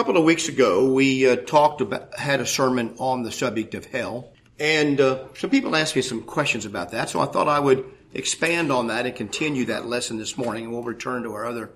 [0.00, 3.84] couple of weeks ago, we uh, talked about, had a sermon on the subject of
[3.84, 4.32] hell.
[4.58, 7.84] And uh, some people asked me some questions about that, so I thought I would
[8.14, 11.72] expand on that and continue that lesson this morning, and we'll return to our other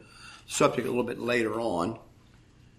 [0.47, 1.99] subject a little bit later on.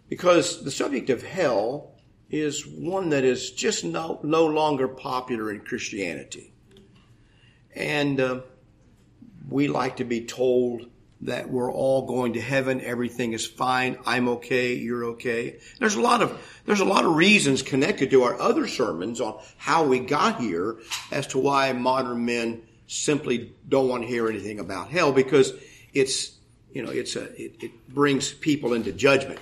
[0.09, 1.91] Because the subject of hell
[2.31, 6.55] is one that is just no, no longer popular in Christianity.
[7.75, 8.41] And uh,
[9.47, 10.89] we like to be told
[11.21, 12.81] that we're all going to heaven.
[12.81, 13.97] Everything is fine.
[14.05, 14.75] I'm okay.
[14.75, 15.57] You're okay.
[15.79, 19.39] There's a lot of, there's a lot of reasons connected to our other sermons on
[19.57, 20.77] how we got here
[21.11, 25.53] as to why modern men simply don't want to hear anything about hell because
[25.93, 26.33] it's,
[26.73, 29.39] you know, it's a, it, it brings people into judgment.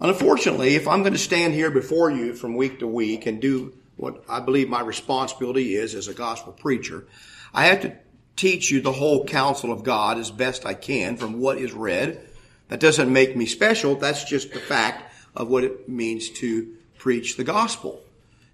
[0.00, 3.72] Unfortunately, if I'm going to stand here before you from week to week and do
[3.96, 7.06] what I believe my responsibility is as a gospel preacher,
[7.54, 7.96] I have to
[8.36, 12.20] teach you the whole counsel of God as best I can from what is read.
[12.68, 13.96] That doesn't make me special.
[13.96, 18.02] That's just the fact of what it means to preach the gospel.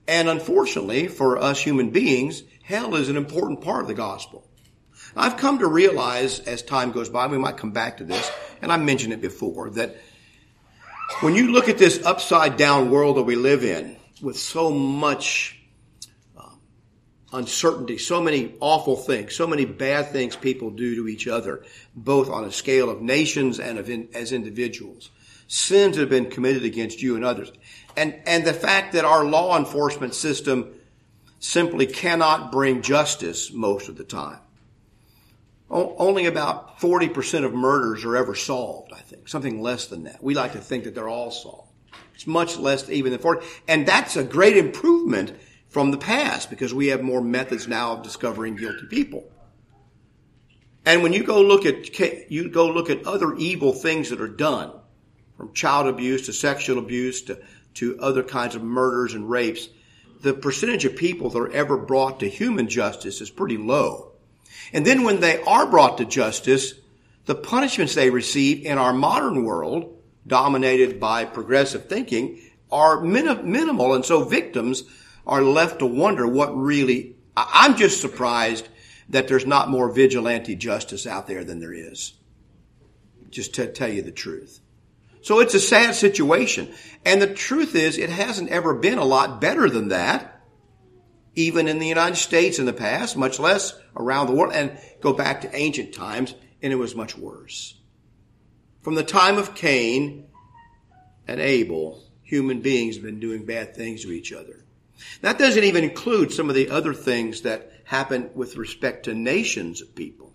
[0.07, 4.45] And unfortunately, for us human beings, hell is an important part of the gospel.
[5.17, 8.31] I've come to realize as time goes by, we might come back to this,
[8.63, 9.97] and I mentioned it before, that
[11.21, 15.58] when you look at this upside down world that we live in, with so much
[17.33, 22.31] uncertainty, so many awful things, so many bad things people do to each other, both
[22.31, 25.11] on a scale of nations and of in, as individuals.
[25.47, 27.53] Sins have been committed against you and others.
[27.97, 30.75] And, and the fact that our law enforcement system
[31.41, 34.39] simply cannot bring justice most of the time.
[35.71, 39.29] O- only about 40% of murders are ever solved, I think.
[39.29, 40.23] Something less than that.
[40.23, 41.69] We like to think that they're all solved.
[42.15, 43.47] It's much less even than 40.
[43.69, 45.33] And that's a great improvement
[45.69, 49.31] from the past because we have more methods now of discovering guilty people.
[50.85, 54.29] And when you go look at you go look at other evil things that are
[54.29, 54.73] done,
[55.37, 57.39] from child abuse to sexual abuse to,
[57.75, 59.69] to other kinds of murders and rapes,
[60.23, 64.13] the percentage of people that are ever brought to human justice is pretty low.
[64.73, 66.75] And then when they are brought to justice,
[67.27, 69.97] the punishments they receive in our modern world,
[70.27, 72.41] dominated by progressive thinking,
[72.73, 73.95] are minim- minimal.
[73.95, 74.83] And so victims
[75.29, 78.69] are left to wonder what really, I'm just surprised
[79.11, 82.15] that there's not more vigilante justice out there than there is.
[83.31, 84.61] Just to tell you the truth.
[85.21, 86.73] So it's a sad situation.
[87.05, 90.41] And the truth is, it hasn't ever been a lot better than that,
[91.35, 94.55] even in the United States in the past, much less around the world.
[94.55, 97.79] And go back to ancient times, and it was much worse.
[98.81, 100.27] From the time of Cain
[101.27, 104.65] and Abel, human beings have been doing bad things to each other.
[105.21, 109.81] That doesn't even include some of the other things that happen with respect to nations
[109.81, 110.33] of people.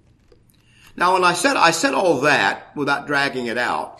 [0.96, 4.00] Now, when I said, I said all that without dragging it out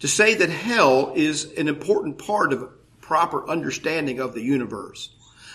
[0.00, 5.10] to say that hell is an important part of proper understanding of the universe.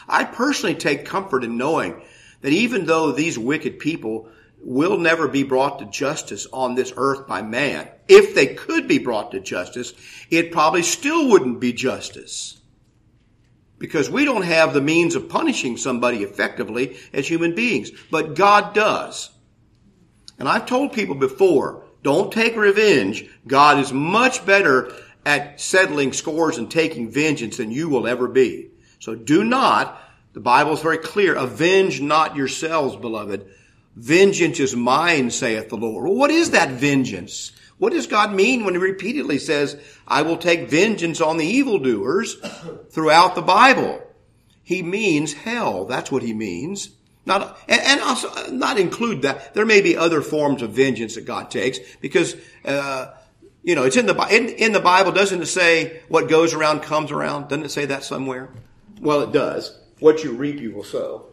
[0.08, 2.02] I personally take comfort in knowing
[2.42, 4.30] that even though these wicked people
[4.62, 9.00] will never be brought to justice on this earth by man, if they could be
[9.00, 9.94] brought to justice,
[10.30, 12.60] it probably still wouldn't be justice
[13.86, 18.74] because we don't have the means of punishing somebody effectively as human beings, but God
[18.74, 19.30] does.
[20.40, 23.30] And I've told people before, don't take revenge.
[23.46, 24.92] God is much better
[25.24, 28.72] at settling scores and taking vengeance than you will ever be.
[28.98, 30.02] So do not,
[30.34, 33.46] the Bible is very clear, avenge not yourselves, beloved.
[33.96, 36.06] Vengeance is mine, saith the Lord.
[36.06, 37.52] Well, what is that vengeance?
[37.78, 39.78] What does God mean when he repeatedly says,
[40.08, 42.38] I will take vengeance on the evildoers
[42.90, 44.02] throughout the Bible?
[44.64, 45.86] He means hell.
[45.86, 46.90] That's what he means.
[47.26, 49.54] Not, and, also not include that.
[49.54, 53.14] There may be other forms of vengeance that God takes because, uh,
[53.64, 55.12] you know, it's in the, in, in the Bible.
[55.12, 57.50] Doesn't it say what goes around comes around?
[57.50, 58.50] Doesn't it say that somewhere?
[59.02, 59.78] Well, it does.
[60.00, 61.28] What you reap, you will sow.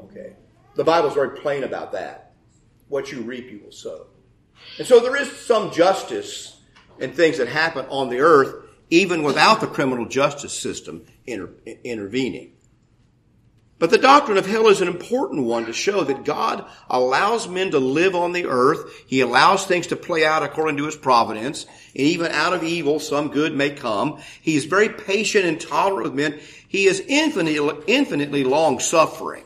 [0.00, 0.34] Okay.
[0.74, 2.32] The Bible's very plain about that.
[2.88, 4.06] What you reap, you will sow.
[4.78, 6.56] And so there is some justice
[6.98, 8.54] in things that happen on the earth,
[8.90, 11.50] even without the criminal justice system inter-
[11.84, 12.52] intervening.
[13.82, 17.72] But the doctrine of hell is an important one to show that God allows men
[17.72, 19.02] to live on the earth.
[19.08, 21.66] He allows things to play out according to his providence.
[21.92, 24.20] And even out of evil, some good may come.
[24.40, 26.40] He is very patient and tolerant with men.
[26.68, 29.42] He is infinitely, infinitely long suffering.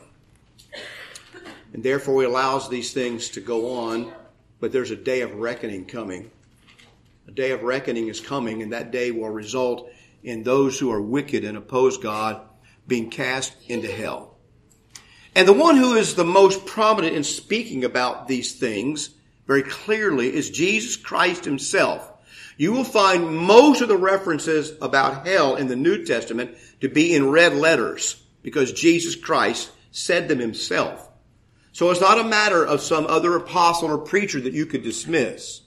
[1.73, 4.13] And therefore he allows these things to go on
[4.59, 6.31] but there's a day of reckoning coming.
[7.27, 9.89] A day of reckoning is coming, and that day will result
[10.23, 12.41] in those who are wicked and oppose God
[12.87, 14.35] being cast into hell.
[15.35, 19.11] And the one who is the most prominent in speaking about these things
[19.45, 22.11] very clearly is Jesus Christ himself.
[22.57, 27.15] You will find most of the references about hell in the New Testament to be
[27.15, 31.06] in red letters because Jesus Christ said them himself.
[31.77, 35.61] So it's not a matter of some other apostle or preacher that you could dismiss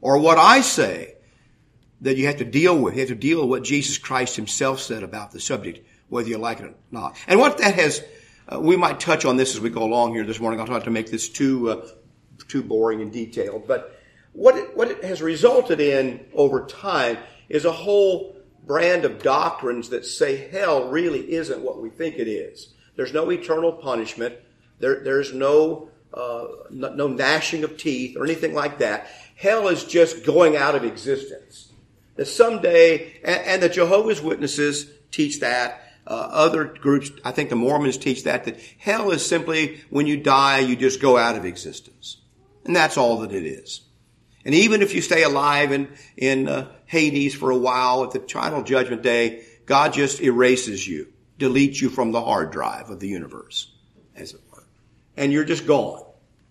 [0.00, 1.16] or what I say
[2.00, 2.94] that you have to deal with.
[2.94, 6.38] You have to deal with what Jesus Christ himself said about the subject, whether you
[6.38, 7.18] like it or not.
[7.28, 8.02] And what that has,
[8.48, 10.60] uh, we might touch on this as we go along here this morning.
[10.60, 11.86] I'll try to make this too, uh,
[12.48, 14.00] too boring and detailed, but
[14.32, 17.18] what it, what it has resulted in over time
[17.50, 18.34] is a whole
[18.64, 22.72] brand of doctrines that say hell really isn't what we think it is.
[22.96, 24.36] There's no eternal punishment.
[24.80, 29.06] There, there's no, uh, no, no gnashing of teeth or anything like that.
[29.36, 31.72] Hell is just going out of existence.
[32.16, 35.82] That someday, and, and the Jehovah's Witnesses teach that.
[36.06, 40.16] Uh, other groups, I think the Mormons teach that, that hell is simply when you
[40.16, 42.16] die, you just go out of existence.
[42.64, 43.82] And that's all that it is.
[44.44, 48.20] And even if you stay alive in, in uh, Hades for a while at the
[48.20, 53.08] final judgment day, God just erases you, deletes you from the hard drive of the
[53.08, 53.70] universe,
[54.16, 54.34] as.
[55.20, 56.02] And you're just gone.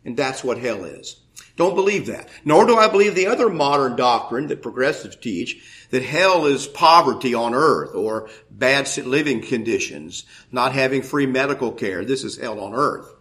[0.05, 1.19] And that's what hell is.
[1.55, 2.29] Don't believe that.
[2.45, 7.33] Nor do I believe the other modern doctrine that progressives teach that hell is poverty
[7.33, 12.05] on earth or bad living conditions, not having free medical care.
[12.05, 13.13] This is hell on earth.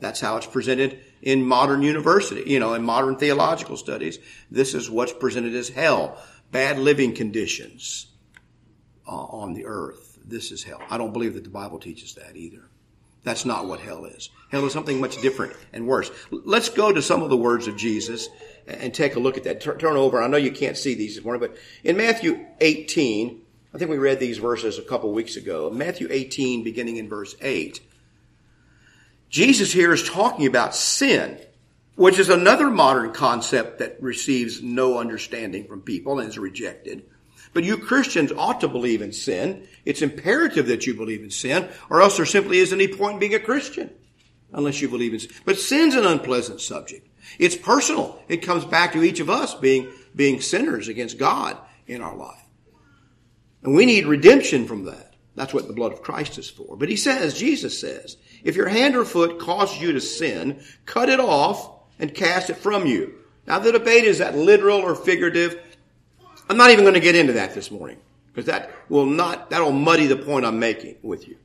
[0.00, 4.18] That's how it's presented in modern university, you know, in modern theological studies.
[4.50, 6.18] This is what's presented as hell.
[6.50, 8.06] Bad living conditions
[9.06, 10.18] uh, on the earth.
[10.24, 10.80] This is hell.
[10.90, 12.68] I don't believe that the Bible teaches that either.
[13.24, 14.28] That's not what hell is.
[14.50, 16.10] Hell is something much different and worse.
[16.30, 18.28] Let's go to some of the words of Jesus
[18.66, 19.60] and take a look at that.
[19.60, 20.22] Turn over.
[20.22, 23.40] I know you can't see these this morning, but in Matthew 18,
[23.74, 25.70] I think we read these verses a couple weeks ago.
[25.70, 27.80] Matthew 18, beginning in verse 8.
[29.30, 31.40] Jesus here is talking about sin,
[31.96, 37.04] which is another modern concept that receives no understanding from people and is rejected.
[37.54, 39.66] But you Christians ought to believe in sin.
[39.84, 43.20] It's imperative that you believe in sin, or else there simply isn't any point in
[43.20, 43.90] being a Christian
[44.52, 45.30] unless you believe in sin.
[45.44, 47.08] But sin's an unpleasant subject.
[47.38, 48.20] It's personal.
[48.28, 51.56] It comes back to each of us being, being sinners against God
[51.86, 52.42] in our life.
[53.62, 55.14] And we need redemption from that.
[55.36, 56.76] That's what the blood of Christ is for.
[56.76, 61.08] But he says, Jesus says, if your hand or foot causes you to sin, cut
[61.08, 63.14] it off and cast it from you.
[63.46, 65.60] Now the debate is that literal or figurative.
[66.48, 67.98] I'm not even going to get into that this morning
[68.28, 71.36] because that will not, that'll muddy the point I'm making with you.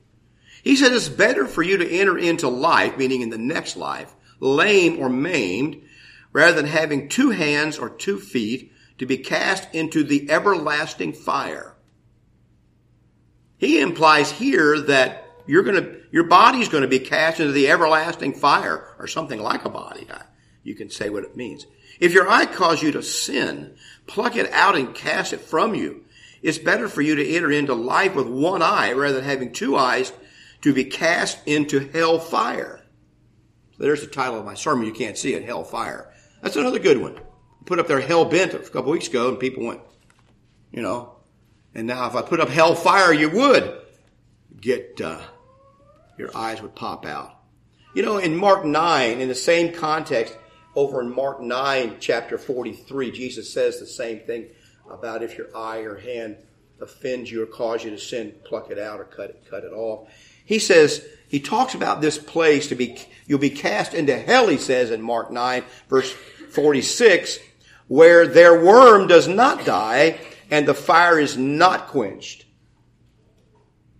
[0.62, 4.14] He says it's better for you to enter into life, meaning in the next life,
[4.40, 5.82] lame or maimed,
[6.32, 11.74] rather than having two hands or two feet to be cast into the everlasting fire.
[13.56, 17.68] He implies here that you're going to, your body's going to be cast into the
[17.68, 20.06] everlasting fire or something like a body.
[20.62, 21.66] You can say what it means.
[21.98, 23.76] If your eye cause you to sin,
[24.10, 26.04] pluck it out and cast it from you.
[26.42, 29.76] It's better for you to enter into life with one eye rather than having two
[29.76, 30.12] eyes
[30.62, 32.84] to be cast into hell fire.
[33.76, 34.86] So there's the title of my sermon.
[34.86, 36.12] You can't see it, hell fire.
[36.42, 37.20] That's another good one.
[37.66, 39.80] Put up there hell bent a couple weeks ago and people went,
[40.72, 41.16] you know,
[41.72, 43.80] and now if I put up hell fire, you would
[44.60, 45.20] get, uh,
[46.18, 47.36] your eyes would pop out.
[47.94, 50.36] You know, in Mark 9, in the same context,
[50.74, 54.46] over in Mark 9, chapter 43, Jesus says the same thing
[54.90, 56.36] about if your eye or hand
[56.80, 59.72] offends you or cause you to sin, pluck it out or cut it, cut it
[59.72, 60.08] off.
[60.44, 64.56] He says, he talks about this place to be, you'll be cast into hell, he
[64.56, 67.38] says in Mark 9, verse 46,
[67.88, 70.18] where their worm does not die
[70.50, 72.46] and the fire is not quenched.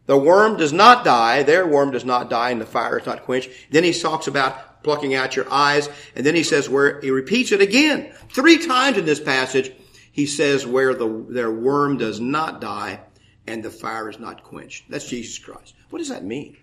[0.06, 3.22] The worm does not die, their worm does not die, and the fire is not
[3.22, 3.50] quenched.
[3.70, 7.52] Then he talks about plucking out your eyes, and then he says where, he repeats
[7.52, 8.12] it again.
[8.30, 9.72] Three times in this passage,
[10.12, 13.00] he says where the, their worm does not die,
[13.46, 14.90] and the fire is not quenched.
[14.90, 15.74] That's Jesus Christ.
[15.90, 16.56] What does that mean?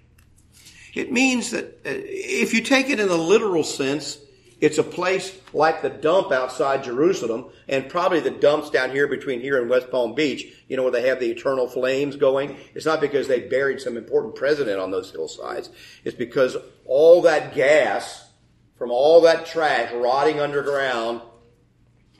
[0.94, 4.20] It means that uh, if you take it in a literal sense,
[4.60, 9.40] it's a place like the dump outside Jerusalem and probably the dumps down here between
[9.40, 12.58] here and West Palm Beach, you know, where they have the eternal flames going.
[12.74, 15.70] It's not because they buried some important president on those hillsides.
[16.04, 18.30] It's because all that gas
[18.78, 21.22] from all that trash rotting underground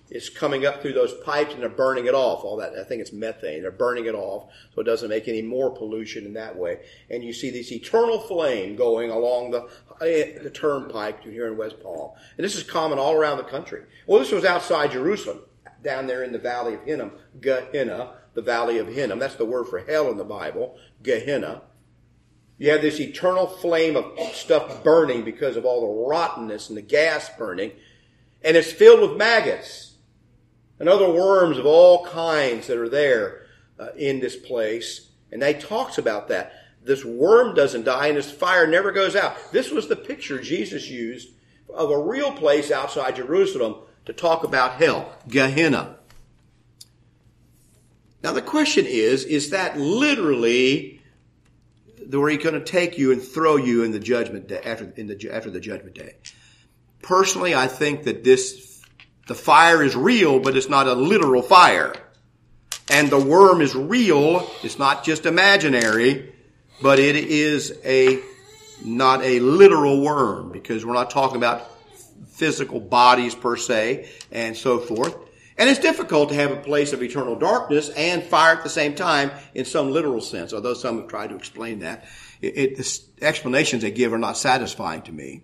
[0.10, 2.44] is coming up through those pipes and they're burning it off.
[2.44, 3.62] All that, I think it's methane.
[3.62, 6.80] They're burning it off so it doesn't make any more pollution in that way.
[7.10, 9.68] And you see this eternal flame going along the,
[10.00, 12.12] the turnpike here in West Palm.
[12.38, 13.84] And this is common all around the country.
[14.06, 15.42] Well, this was outside Jerusalem,
[15.84, 19.20] down there in the valley of Hinnom, Gehenna, the valley of Hinnom.
[19.20, 21.64] That's the word for hell in the Bible, Gehenna.
[22.60, 26.82] You have this eternal flame of stuff burning because of all the rottenness and the
[26.82, 27.72] gas burning.
[28.44, 29.96] And it's filled with maggots.
[30.80, 33.46] and other worms of all kinds that are there
[33.80, 35.10] uh, in this place.
[35.32, 36.54] And they talks about that.
[36.88, 39.36] This worm doesn't die and this fire never goes out.
[39.52, 41.30] This was the picture Jesus used
[41.74, 43.76] of a real place outside Jerusalem
[44.06, 45.98] to talk about hell, Gehenna.
[48.24, 51.02] Now the question is, is that literally
[52.10, 55.30] where he's going to take you and throw you in the judgment day, after, the,
[55.32, 56.16] after the judgment day?
[57.02, 58.82] Personally, I think that this,
[59.28, 61.94] the fire is real, but it's not a literal fire.
[62.90, 64.50] And the worm is real.
[64.64, 66.34] It's not just imaginary,
[66.82, 68.20] but it is a,
[68.84, 71.70] not a literal worm because we're not talking about
[72.30, 75.16] physical bodies per se and so forth.
[75.58, 78.94] And it's difficult to have a place of eternal darkness and fire at the same
[78.94, 82.06] time in some literal sense, although some have tried to explain that.
[82.42, 85.42] It, it, the explanations they give are not satisfying to me.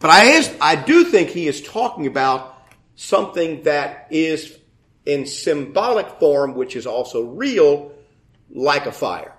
[0.00, 2.62] But I, is, I do think he is talking about
[2.94, 4.58] something that is
[5.06, 7.92] in symbolic form, which is also real,
[8.50, 9.34] like a fire.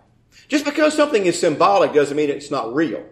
[0.48, 3.06] Just because something is symbolic doesn't mean it's not real.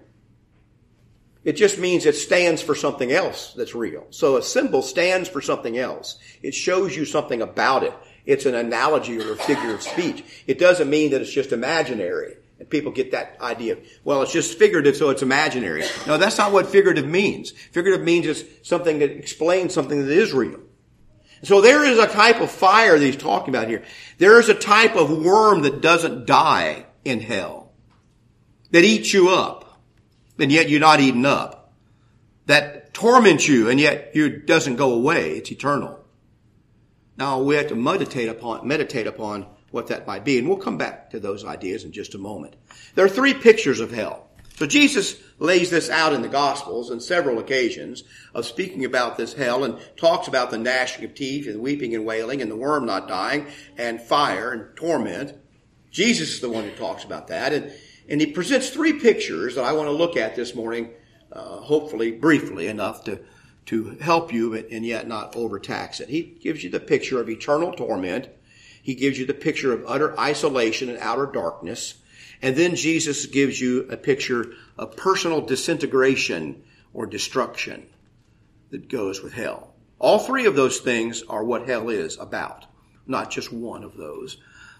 [1.43, 4.07] It just means it stands for something else that's real.
[4.09, 6.19] So a symbol stands for something else.
[6.41, 7.93] It shows you something about it.
[8.25, 10.23] It's an analogy or a figure of speech.
[10.47, 12.35] It doesn't mean that it's just imaginary.
[12.59, 13.77] And people get that idea.
[14.03, 15.83] Well, it's just figurative, so it's imaginary.
[16.05, 17.51] No, that's not what figurative means.
[17.51, 20.59] Figurative means it's something that explains something that is real.
[21.43, 23.83] So there is a type of fire that he's talking about here.
[24.17, 27.71] There is a type of worm that doesn't die in hell.
[28.71, 29.81] That eats you up.
[30.37, 31.73] And yet you're not eaten up.
[32.45, 35.31] That torments you and yet it doesn't go away.
[35.31, 35.99] It's eternal.
[37.17, 40.39] Now we have to meditate upon, meditate upon what that might be.
[40.39, 42.55] And we'll come back to those ideas in just a moment.
[42.95, 44.29] There are three pictures of hell.
[44.55, 49.33] So Jesus lays this out in the Gospels on several occasions of speaking about this
[49.33, 52.85] hell and talks about the gnashing of teeth and weeping and wailing and the worm
[52.85, 53.47] not dying
[53.77, 55.33] and fire and torment.
[55.91, 57.53] Jesus is the one who talks about that.
[57.53, 57.71] And,
[58.07, 60.91] and he presents three pictures that I want to look at this morning,
[61.31, 63.19] uh, hopefully briefly enough to,
[63.67, 66.09] to help you and yet not overtax it.
[66.09, 68.29] He gives you the picture of eternal torment.
[68.81, 71.95] He gives you the picture of utter isolation and outer darkness.
[72.41, 77.87] And then Jesus gives you a picture of personal disintegration or destruction
[78.71, 79.73] that goes with hell.
[79.99, 82.65] All three of those things are what hell is about,
[83.05, 84.37] not just one of those,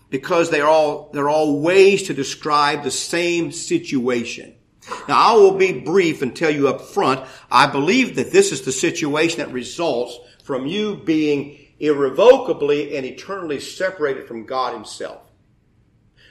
[0.09, 4.55] because they're all, they're all ways to describe the same situation.
[5.07, 8.63] Now I will be brief and tell you up front, I believe that this is
[8.63, 15.21] the situation that results from you being irrevocably and eternally separated from God himself.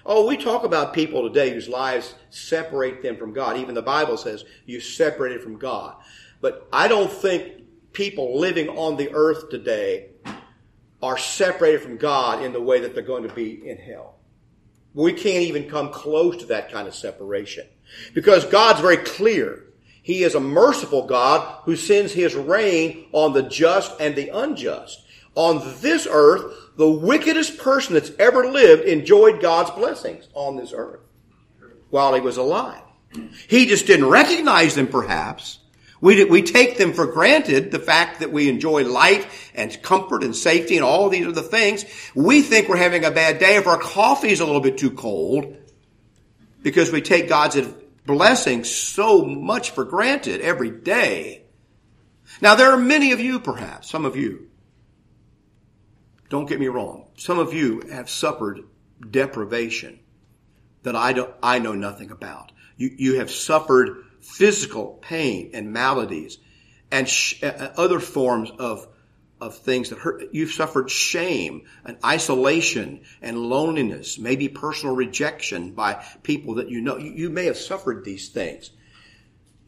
[0.05, 3.59] Oh, we talk about people today whose lives separate them from God.
[3.59, 5.97] Even the Bible says you separated from God.
[6.41, 10.08] But I don't think people living on the earth today
[11.03, 14.17] are separated from God in the way that they're going to be in hell.
[14.95, 17.67] We can't even come close to that kind of separation.
[18.15, 19.65] Because God's very clear.
[20.03, 25.05] He is a merciful God who sends his rain on the just and the unjust.
[25.35, 31.01] On this earth, the wickedest person that's ever lived enjoyed God's blessings on this earth
[31.91, 32.83] while he was alive.
[33.49, 35.61] He just didn't recognize them perhaps.
[36.01, 40.35] We, we take them for granted, the fact that we enjoy light and comfort and
[40.35, 41.85] safety and all these other things.
[42.15, 44.93] We think we're having a bad day if our coffee is a little bit too
[44.93, 45.57] cold
[46.63, 47.59] because we take God's
[48.07, 51.45] blessing so much for granted every day.
[52.41, 54.49] Now there are many of you perhaps, some of you,
[56.29, 57.07] don't get me wrong.
[57.17, 58.61] Some of you have suffered
[59.11, 59.99] deprivation
[60.83, 62.53] that I don't, I know nothing about.
[62.77, 66.39] You, you have suffered physical pain and maladies
[66.91, 68.87] and sh- uh, uh, other forms of,
[69.41, 70.25] of things that hurt.
[70.33, 76.97] You've suffered shame and isolation and loneliness, maybe personal rejection by people that you know.
[76.97, 78.71] You, you may have suffered these things.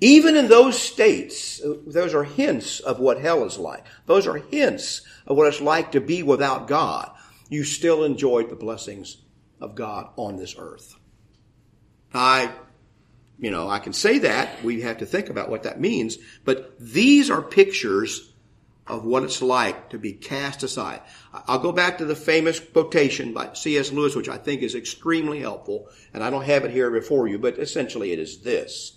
[0.01, 3.85] Even in those states, those are hints of what hell is like.
[4.07, 7.11] Those are hints of what it's like to be without God.
[7.51, 9.19] You still enjoyed the blessings
[9.61, 10.95] of God on this earth.
[12.15, 12.51] I,
[13.41, 14.63] you know, I can say that.
[14.63, 16.19] We have to think about what that means.
[16.45, 18.33] But these are pictures
[18.87, 21.01] of what it's like to be cast aside.
[21.33, 23.93] I'll go back to the famous quotation by C.S.
[23.93, 27.39] Lewis, which I think is extremely helpful, and I don't have it here before you,
[27.39, 28.97] but essentially it is this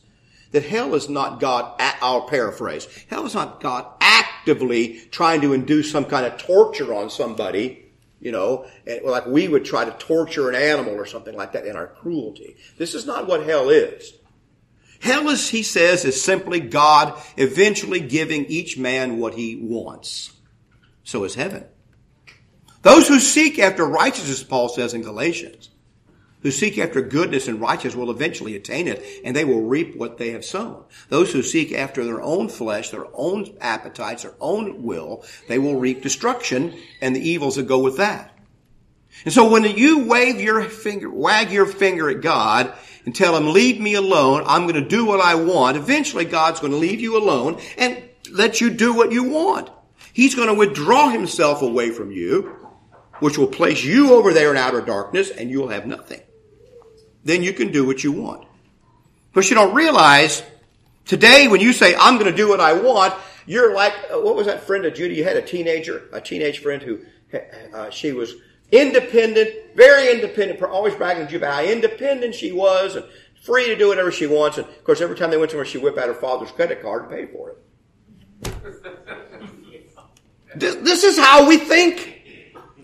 [0.51, 5.91] that hell is not God, I'll paraphrase, hell is not God actively trying to induce
[5.91, 8.67] some kind of torture on somebody, you know,
[9.03, 12.55] like we would try to torture an animal or something like that in our cruelty.
[12.77, 14.13] This is not what hell is.
[15.03, 20.31] Hell is, he says, is simply God eventually giving each man what he wants.
[21.03, 21.65] So is heaven.
[22.83, 25.71] Those who seek after righteousness, Paul says in Galatians,
[26.41, 30.17] who seek after goodness and righteousness will eventually attain it, and they will reap what
[30.17, 30.85] they have sown.
[31.09, 35.81] Those who seek after their own flesh, their own appetites, their own will, they will
[35.81, 38.37] reap destruction and the evils that go with that.
[39.25, 42.73] And so when you wave your finger, wag your finger at God
[43.05, 46.59] and tell him, leave me alone, I'm going to do what I want, eventually God's
[46.59, 49.69] going to leave you alone and let you do what you want.
[50.13, 52.55] He's going to withdraw himself away from you,
[53.19, 56.21] which will place you over there in outer darkness and you'll have nothing
[57.23, 58.45] then you can do what you want.
[59.33, 60.43] But you don't realize
[61.05, 63.13] today when you say, I'm going to do what I want,
[63.45, 65.15] you're like, uh, what was that friend of Judy?
[65.15, 66.99] You had a teenager, a teenage friend who,
[67.73, 68.35] uh, she was
[68.73, 73.05] independent, very independent, always bragging to you about how independent she was and
[73.43, 74.57] free to do whatever she wants.
[74.57, 77.09] And of course, every time they went somewhere, she whipped out her father's credit card
[77.09, 77.57] to pay for it.
[80.55, 82.21] this, this is how we think.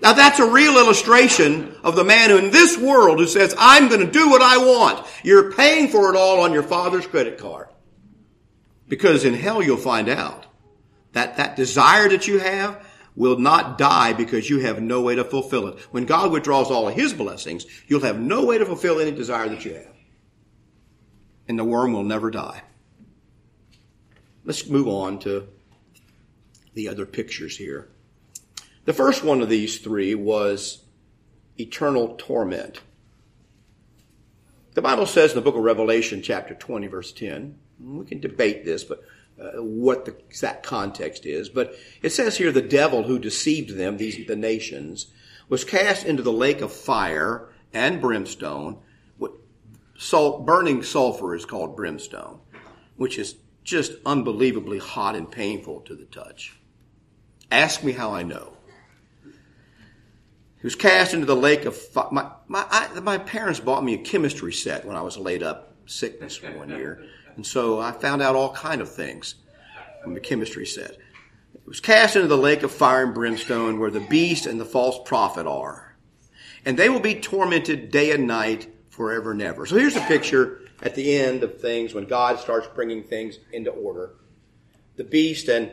[0.01, 3.89] Now that's a real illustration of the man who in this world who says, I'm
[3.89, 5.05] going to do what I want.
[5.23, 7.67] You're paying for it all on your father's credit card.
[8.87, 10.45] Because in hell you'll find out
[11.13, 12.85] that that desire that you have
[13.15, 15.79] will not die because you have no way to fulfill it.
[15.91, 19.49] When God withdraws all of his blessings, you'll have no way to fulfill any desire
[19.49, 19.95] that you have.
[21.47, 22.63] And the worm will never die.
[24.45, 25.47] Let's move on to
[26.73, 27.89] the other pictures here.
[28.85, 30.83] The first one of these three was
[31.59, 32.81] eternal torment.
[34.73, 38.65] The Bible says in the book of Revelation, chapter 20, verse 10, we can debate
[38.65, 39.03] this, but
[39.55, 44.25] what the exact context is, but it says here the devil who deceived them, these
[44.27, 45.07] the nations,
[45.47, 48.77] was cast into the lake of fire and brimstone.
[49.17, 49.31] What
[49.97, 52.39] salt, burning sulfur is called brimstone,
[52.97, 56.59] which is just unbelievably hot and painful to the touch.
[57.51, 58.53] Ask me how I know.
[59.23, 62.09] He was cast into the lake of fire.
[62.11, 65.75] My, my, I, my parents bought me a chemistry set when I was laid up
[65.85, 67.05] sickness one year.
[67.39, 69.35] And so I found out all kind of things
[70.03, 70.91] from the chemistry set.
[70.91, 74.65] It was cast into the lake of fire and brimstone where the beast and the
[74.65, 75.95] false prophet are.
[76.65, 79.65] And they will be tormented day and night forever and ever.
[79.65, 83.71] So here's a picture at the end of things when God starts bringing things into
[83.71, 84.15] order.
[84.97, 85.71] The beast and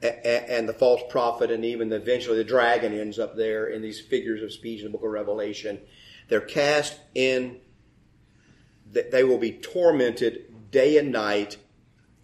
[0.00, 4.40] and the false prophet and even eventually the dragon ends up there in these figures
[4.40, 5.80] of speech in the book of Revelation.
[6.28, 7.58] They're cast in,
[8.92, 11.56] they will be tormented day and night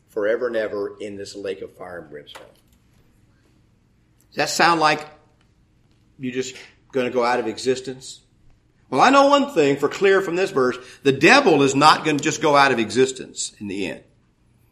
[0.08, 2.46] forever and ever in this lake of fire and brimstone.
[4.30, 5.06] Does that sound like
[6.18, 6.56] you're just
[6.92, 8.20] going to go out of existence?
[8.90, 10.76] Well, I know one thing for clear from this verse.
[11.02, 14.04] The devil is not going to just go out of existence in the end.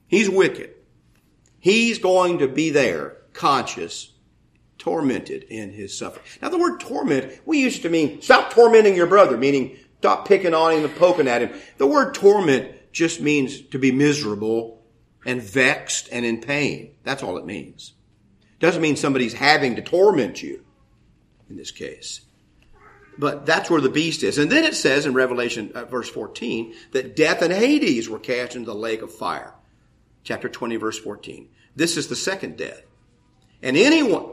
[0.06, 0.70] He's wicked.
[1.58, 4.12] He's going to be there, conscious,
[4.78, 6.24] tormented in his suffering.
[6.40, 10.54] Now, the word torment, we used to mean stop tormenting your brother, meaning stop picking
[10.54, 11.52] on him and poking at him.
[11.78, 14.82] The word torment just means to be miserable
[15.24, 16.94] and vexed and in pain.
[17.04, 17.94] That's all it means.
[18.60, 20.64] Doesn't mean somebody's having to torment you
[21.48, 22.20] in this case.
[23.18, 24.38] But that's where the beast is.
[24.38, 28.56] And then it says in Revelation uh, verse 14 that death and Hades were cast
[28.56, 29.54] into the lake of fire
[30.24, 31.48] chapter 20, verse 14.
[31.76, 32.82] This is the second death.
[33.62, 34.32] And anyone,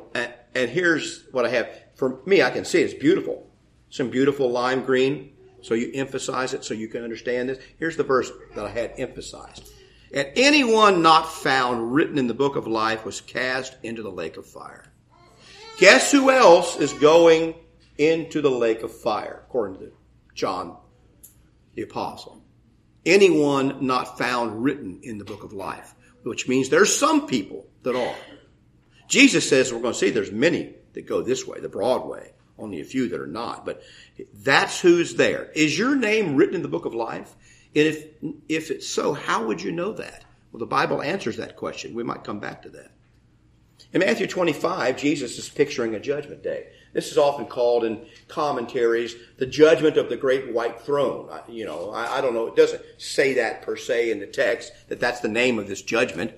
[0.55, 1.69] and here's what I have.
[1.95, 3.47] For me, I can see it's beautiful.
[3.89, 5.33] Some beautiful lime green.
[5.61, 7.59] So you emphasize it so you can understand this.
[7.77, 9.71] Here's the verse that I had emphasized.
[10.13, 14.37] And anyone not found written in the book of life was cast into the lake
[14.37, 14.91] of fire.
[15.77, 17.55] Guess who else is going
[17.97, 19.91] into the lake of fire, according to
[20.33, 20.77] John
[21.75, 22.39] the apostle?
[23.05, 25.93] anyone not found written in the book of life,
[26.23, 28.15] which means there's some people that are.
[29.07, 32.31] Jesus says we're going to see there's many that go this way, the broad way,
[32.59, 33.81] only a few that are not, but
[34.33, 35.49] that's who's there.
[35.55, 37.35] Is your name written in the book of life?
[37.75, 38.05] And if,
[38.47, 40.25] if it's so, how would you know that?
[40.51, 41.93] Well, the Bible answers that question.
[41.93, 42.91] We might come back to that.
[43.93, 46.67] In Matthew 25, Jesus is picturing a judgment day.
[46.93, 51.29] This is often called in commentaries the judgment of the great white throne.
[51.31, 52.47] I, you know, I, I, don't know.
[52.47, 55.81] It doesn't say that per se in the text that that's the name of this
[55.81, 56.33] judgment.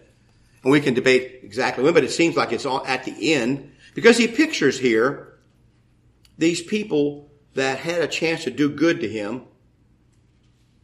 [0.63, 3.71] And we can debate exactly when, but it seems like it's all at the end
[3.95, 5.30] because he pictures here
[6.41, 9.43] these people that had a chance to do good to him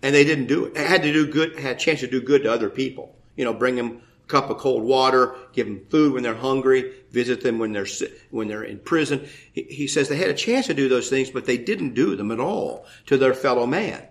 [0.03, 0.77] and they didn't do it.
[0.77, 3.15] Had to do good, had a chance to do good to other people.
[3.35, 6.93] You know, bring them a cup of cold water, give them food when they're hungry,
[7.09, 7.87] visit them when they're
[8.29, 9.27] when they're in prison.
[9.51, 12.15] He, he says they had a chance to do those things, but they didn't do
[12.15, 14.03] them at all to their fellow man.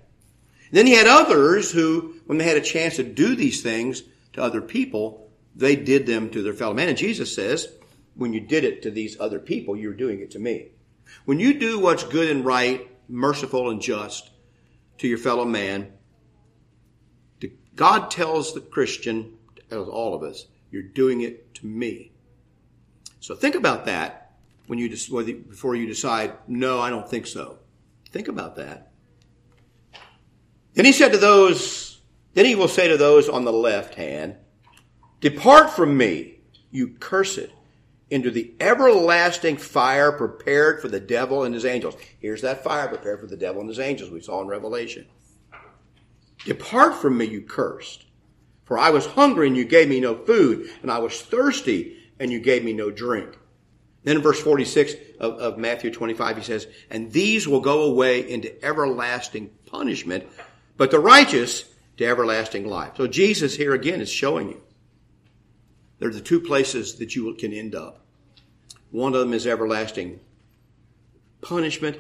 [0.73, 4.43] then he had others who, when they had a chance to do these things to
[4.43, 6.89] other people, they did them to their fellow man.
[6.89, 7.69] And Jesus says,
[8.17, 10.71] when you did it to these other people, you're doing it to me.
[11.25, 14.31] When you do what's good and right, merciful and just
[14.99, 15.93] to your fellow man,
[17.75, 19.35] God tells the Christian,
[19.69, 22.13] tells all of us, you're doing it to me.
[23.21, 24.33] So think about that
[24.67, 27.59] when you before you decide, no, I don't think so.
[28.11, 28.93] Think about that.
[30.75, 32.01] Then he said to those,
[32.35, 34.37] then he will say to those on the left hand,
[35.21, 36.41] depart from me,
[36.71, 37.49] you cursed,
[38.11, 41.97] into the everlasting fire prepared for the devil and his angels.
[42.21, 45.07] Here's that fire prepared for the devil and his angels we saw in Revelation.
[46.45, 48.05] Depart from me, you cursed.
[48.65, 52.31] For I was hungry and you gave me no food, and I was thirsty and
[52.31, 53.37] you gave me no drink.
[54.03, 58.29] Then in verse 46 of, of Matthew 25, he says, And these will go away
[58.29, 60.25] into everlasting punishment,
[60.77, 61.65] but the righteous
[61.97, 62.93] to everlasting life.
[62.97, 64.63] So Jesus here again is showing you.
[65.99, 68.01] There are the two places that you can end up.
[68.91, 70.21] One of them is everlasting
[71.41, 71.99] punishment,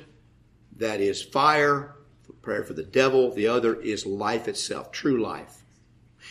[0.76, 1.96] that is fire,
[2.42, 3.32] prayer for the devil.
[3.32, 5.64] The other is life itself, true life.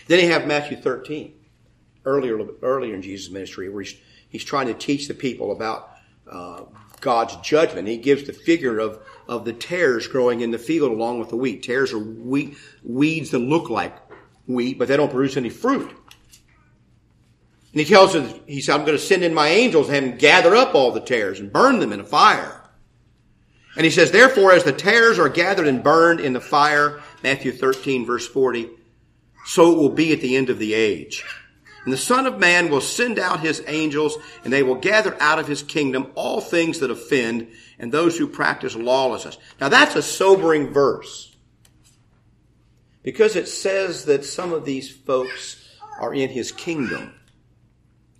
[0.08, 1.34] Then you have Matthew 13,
[2.06, 3.98] earlier, earlier in Jesus' ministry, where he's,
[4.30, 5.92] he's trying to teach the people about
[6.30, 6.64] uh,
[7.02, 7.88] God's judgment.
[7.88, 11.38] He gives the figure of, of the tares growing in the field along with the
[11.38, 11.64] wheat.
[11.64, 13.96] Tares are wheat, weeds that look like
[14.48, 15.92] wheat, but they don't produce any fruit.
[17.76, 20.56] And he tells them, he said, I'm going to send in my angels and gather
[20.56, 22.64] up all the tares and burn them in a fire.
[23.76, 27.52] And he says, therefore, as the tares are gathered and burned in the fire, Matthew
[27.52, 28.70] 13 verse 40,
[29.46, 31.26] so it will be at the end of the age.
[31.84, 35.40] And the Son of Man will send out his angels, and they will gather out
[35.40, 39.38] of his kingdom all things that offend and those who practice lawlessness.
[39.60, 41.36] Now that's a sobering verse.
[43.04, 47.14] Because it says that some of these folks are in his kingdom.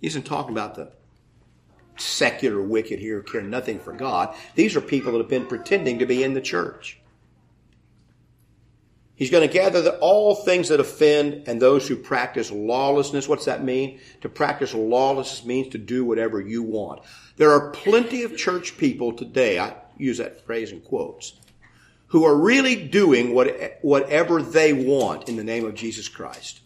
[0.06, 0.92] He isn't talking about the
[1.96, 4.36] secular wicked here who care nothing for God.
[4.54, 7.00] These are people that have been pretending to be in the church.
[9.16, 13.26] He's going to gather the, all things that offend and those who practice lawlessness.
[13.26, 13.98] What's that mean?
[14.20, 17.02] To practice lawlessness means to do whatever you want.
[17.36, 21.40] There are plenty of church people today, I use that phrase in quotes,
[22.06, 26.60] who are really doing what, whatever they want in the name of Jesus Christ.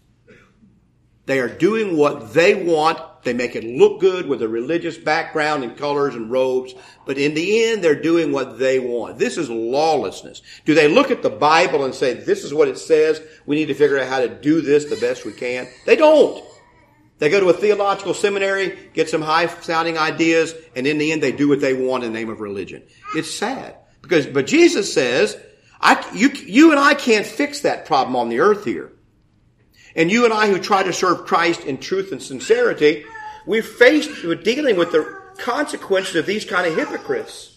[1.24, 3.00] They are doing what they want.
[3.22, 6.74] They make it look good with a religious background and colors and robes.
[7.04, 9.18] But in the end, they're doing what they want.
[9.18, 10.40] This is lawlessness.
[10.64, 13.20] Do they look at the Bible and say, this is what it says.
[13.44, 15.68] We need to figure out how to do this the best we can?
[15.84, 16.42] They don't.
[17.18, 21.22] They go to a theological seminary, get some high sounding ideas, and in the end,
[21.22, 22.82] they do what they want in the name of religion.
[23.14, 23.76] It's sad.
[24.00, 25.38] Because, but Jesus says,
[25.82, 28.92] I, you, you and I can't fix that problem on the earth here.
[29.94, 33.04] And you and I who try to serve Christ in truth and sincerity,
[33.46, 37.56] we're faced with dealing with the consequences of these kind of hypocrites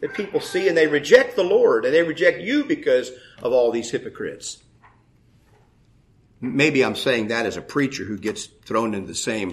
[0.00, 3.10] that people see and they reject the Lord and they reject you because
[3.42, 4.62] of all these hypocrites.
[6.40, 9.52] Maybe I'm saying that as a preacher who gets thrown into the same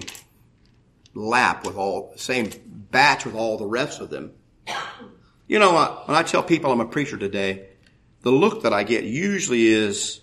[1.14, 4.32] lap with all, same batch with all the rest of them.
[5.48, 7.68] You know, uh, when I tell people I'm a preacher today,
[8.22, 10.20] the look that I get usually is,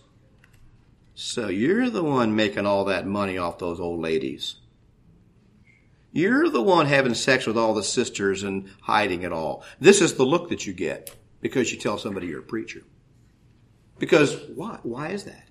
[1.15, 4.55] so you're the one making all that money off those old ladies.
[6.11, 9.63] You're the one having sex with all the sisters and hiding it all.
[9.79, 12.83] This is the look that you get because you tell somebody you're a preacher.
[13.99, 14.79] Because why?
[14.83, 15.47] Why is that?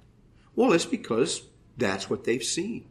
[0.55, 1.43] Well, it's because
[1.77, 2.89] that's what they've seen.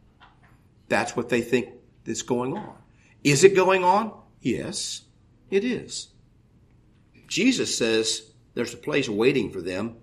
[0.88, 1.68] That's what they think
[2.04, 2.74] is going on.
[3.24, 4.12] Is it going on?
[4.40, 5.02] Yes,
[5.50, 6.08] it is.
[7.26, 9.96] Jesus says there's a place waiting for them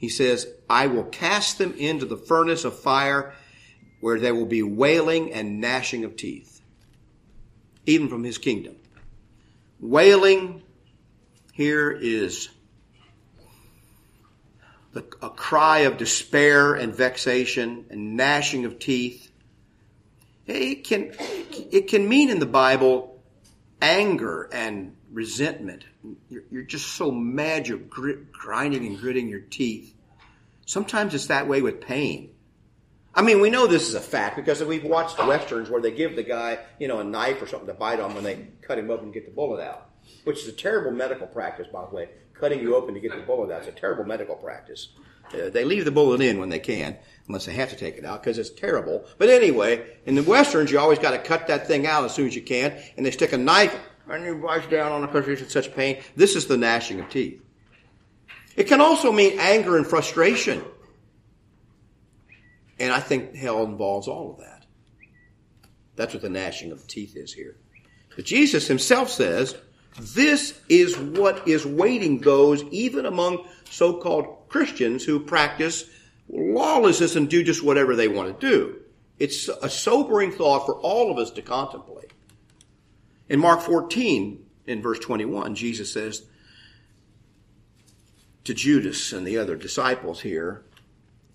[0.00, 3.34] he says, I will cast them into the furnace of fire
[4.00, 6.62] where there will be wailing and gnashing of teeth,
[7.84, 8.76] even from his kingdom.
[9.78, 10.62] Wailing
[11.52, 12.48] here is
[14.94, 19.30] the, a cry of despair and vexation and gnashing of teeth.
[20.46, 21.12] It can,
[21.70, 23.22] it can mean in the Bible
[23.82, 25.84] anger and resentment.
[26.28, 29.94] You're, you're just so mad you're grit, grinding and gritting your teeth.
[30.66, 32.30] Sometimes it's that way with pain.
[33.14, 36.14] I mean, we know this is a fact because we've watched westerns where they give
[36.14, 38.90] the guy, you know, a knife or something to bite on when they cut him
[38.90, 39.90] open and get the bullet out,
[40.24, 42.08] which is a terrible medical practice, by the way.
[42.34, 44.90] Cutting you open to get the bullet out is a terrible medical practice.
[45.34, 46.96] Uh, they leave the bullet in when they can,
[47.26, 49.04] unless they have to take it out because it's terrible.
[49.18, 52.26] But anyway, in the westerns, you always got to cut that thing out as soon
[52.26, 53.76] as you can, and they stick a knife
[54.08, 56.02] and you bite down on the country in such pain.
[56.16, 57.42] This is the gnashing of teeth.
[58.56, 60.62] It can also mean anger and frustration.
[62.78, 64.66] And I think hell involves all of that.
[65.96, 67.56] That's what the gnashing of teeth is here.
[68.16, 69.56] But Jesus himself says,
[69.98, 75.84] This is what is waiting those, even among so-called Christians who practice
[76.28, 78.80] lawlessness and do just whatever they want to do.
[79.18, 82.09] It's a sobering thought for all of us to contemplate.
[83.30, 86.24] In Mark 14, in verse 21, Jesus says
[88.42, 90.64] to Judas and the other disciples here,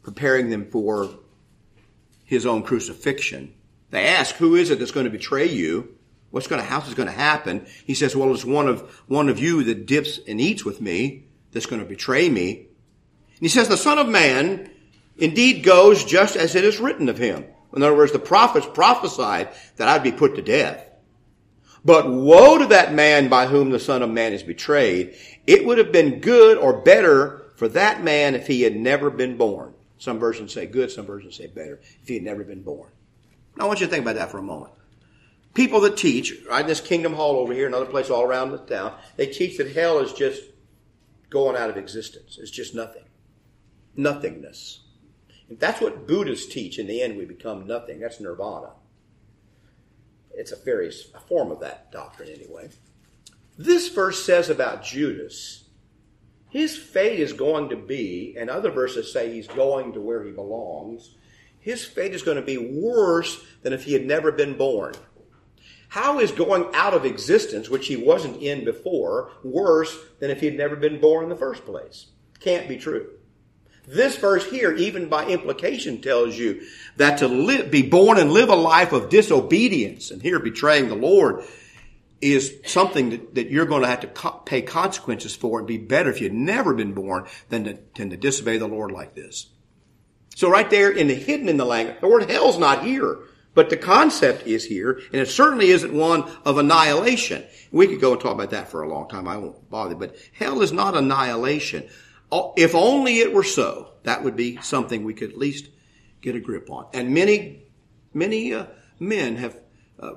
[0.04, 1.10] preparing them for
[2.26, 3.54] his own crucifixion,
[3.92, 5.96] they ask, who is it that's going to betray you?
[6.32, 7.66] What's going to, how's this going to happen?
[7.86, 11.24] He says, well, it's one of, one of you that dips and eats with me
[11.54, 12.58] that's going to betray me.
[12.58, 14.70] And he says, the son of man
[15.18, 17.46] indeed goes just as it is written of him.
[17.74, 20.85] In other words, the prophets prophesied that I'd be put to death.
[21.86, 25.16] But woe to that man by whom the Son of Man is betrayed.
[25.46, 29.38] It would have been good or better for that man if he had never been
[29.38, 29.76] born.
[30.00, 32.90] Some versions say good, some versions say better, if he had never been born.
[33.56, 34.74] Now I want you to think about that for a moment.
[35.54, 38.58] People that teach, right in this Kingdom Hall over here, another place all around the
[38.58, 40.42] town, they teach that hell is just
[41.30, 42.38] going out of existence.
[42.42, 43.04] It's just nothing.
[43.96, 44.82] Nothingness.
[45.50, 48.00] If that's what Buddhists teach, in the end we become nothing.
[48.00, 48.72] That's nirvana.
[50.38, 52.70] It's a various a form of that doctrine anyway.
[53.58, 55.66] This verse says about Judas,
[56.50, 60.32] his fate is going to be, and other verses say he's going to where he
[60.32, 61.16] belongs.
[61.60, 64.94] His fate is going to be worse than if he had never been born.
[65.90, 70.46] How is going out of existence, which he wasn't in before, worse than if he
[70.46, 72.08] had never been born in the first place?
[72.40, 73.10] Can't be true.
[73.88, 76.62] This verse here, even by implication, tells you
[76.98, 80.96] that to live, be born and live a life of disobedience, and here betraying the
[80.96, 81.44] Lord,
[82.22, 85.78] is something that, that you're going to have to co- pay consequences for and be
[85.78, 89.48] better if you'd never been born than to, than to disobey the Lord like this.
[90.36, 93.20] So right there in the hidden in the language, the word hell's not here,
[93.54, 97.44] but the concept is here, and it certainly isn't one of annihilation.
[97.72, 99.28] We could go and talk about that for a long time.
[99.28, 101.88] I won't bother, but hell is not annihilation.
[102.58, 105.70] If only it were so, that would be something we could at least
[106.22, 106.88] get a grip on.
[106.94, 107.64] And many,
[108.14, 108.68] many uh,
[109.00, 109.60] men have
[110.00, 110.14] uh,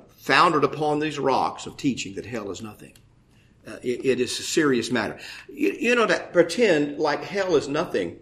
[0.65, 2.95] upon these rocks of teaching that hell is nothing.
[3.67, 5.19] Uh, it, it is a serious matter.
[5.49, 8.19] You, you, know, to pretend like hell is nothing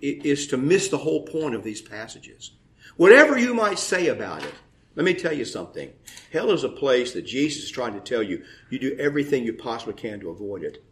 [0.00, 2.52] is to miss the whole point of these passages.
[2.96, 4.54] Whatever you might say about it,
[4.94, 5.92] let me tell you something.
[6.32, 9.52] Hell is a place that Jesus is trying to tell you, you do everything you
[9.52, 10.84] possibly can to avoid it,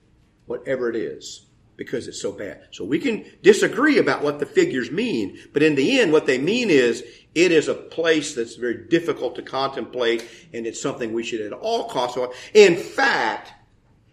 [0.46, 1.45] whatever it is
[1.76, 2.62] because it's so bad.
[2.70, 6.38] So we can disagree about what the figures mean, but in the end, what they
[6.38, 11.22] mean is it is a place that's very difficult to contemplate and it's something we
[11.22, 12.34] should at all costs avoid.
[12.54, 13.52] In fact,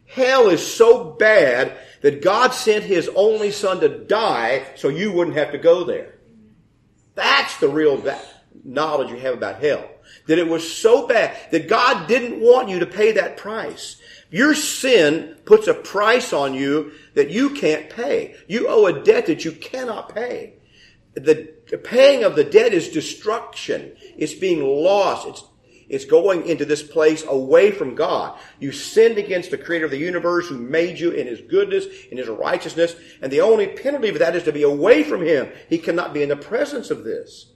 [0.08, 5.38] hell is so bad that God sent his only son to die so you wouldn't
[5.38, 6.19] have to go there.
[7.15, 8.04] That's the real
[8.63, 9.89] knowledge you have about hell.
[10.28, 13.97] That it was so bad that God didn't want you to pay that price.
[14.33, 18.35] Your sin puts a price on you that you can't pay.
[18.47, 20.55] You owe a debt that you cannot pay.
[21.13, 23.95] The paying of the debt is destruction.
[24.17, 25.27] It's being lost.
[25.27, 25.43] It's,
[25.87, 28.39] it's going into this place away from God.
[28.59, 32.17] You sinned against the creator of the universe who made you in his goodness, in
[32.17, 35.51] his righteousness, and the only penalty for that is to be away from him.
[35.69, 37.53] He cannot be in the presence of this.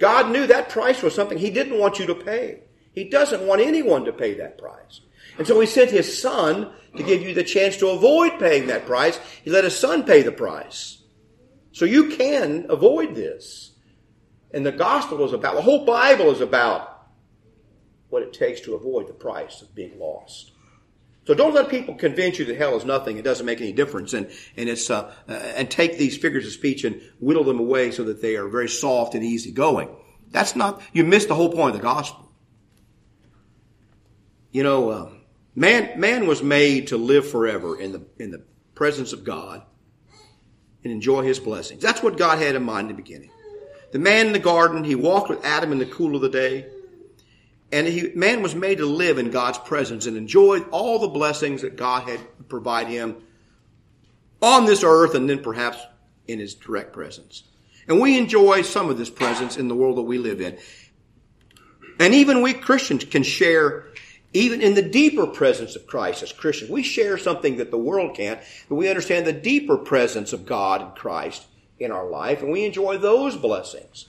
[0.00, 2.62] God knew that price was something he didn't want you to pay.
[2.92, 5.00] He doesn't want anyone to pay that price.
[5.38, 8.86] And so he sent his son to give you the chance to avoid paying that
[8.86, 9.18] price.
[9.44, 11.02] He let his son pay the price.
[11.72, 13.72] So you can avoid this.
[14.52, 17.06] And the gospel is about, the whole Bible is about
[18.08, 20.52] what it takes to avoid the price of being lost.
[21.26, 23.16] So don't let people convince you that hell is nothing.
[23.16, 24.14] It doesn't make any difference.
[24.14, 27.92] And, and it's, uh, uh, and take these figures of speech and whittle them away
[27.92, 29.94] so that they are very soft and easy going.
[30.30, 32.29] That's not, you miss the whole point of the gospel.
[34.52, 35.10] You know, uh,
[35.54, 38.42] man, man was made to live forever in the, in the
[38.74, 39.62] presence of God
[40.82, 41.82] and enjoy his blessings.
[41.82, 43.30] That's what God had in mind in the beginning.
[43.92, 46.66] The man in the garden, he walked with Adam in the cool of the day.
[47.72, 51.62] And he, man was made to live in God's presence and enjoy all the blessings
[51.62, 53.16] that God had provided him
[54.42, 55.78] on this earth and then perhaps
[56.26, 57.44] in his direct presence.
[57.86, 60.58] And we enjoy some of this presence in the world that we live in.
[61.98, 63.86] And even we Christians can share
[64.32, 68.14] even in the deeper presence of Christ as Christians, we share something that the world
[68.14, 71.46] can't, but we understand the deeper presence of God and Christ
[71.78, 74.06] in our life, and we enjoy those blessings